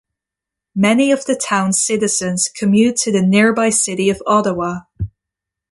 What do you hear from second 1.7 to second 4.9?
citizens commute to the nearby city of Ottawa.